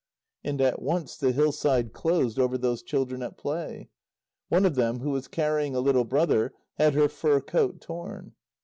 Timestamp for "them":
4.73-5.01